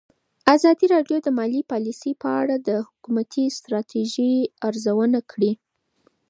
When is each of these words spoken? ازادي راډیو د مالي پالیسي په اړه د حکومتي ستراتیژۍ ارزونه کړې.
ازادي 0.55 0.85
راډیو 0.93 1.17
د 1.23 1.27
مالي 1.37 1.61
پالیسي 1.71 2.11
په 2.21 2.29
اړه 2.41 2.55
د 2.67 2.69
حکومتي 2.87 3.43
ستراتیژۍ 3.57 4.33
ارزونه 4.67 5.19
کړې. 5.31 5.51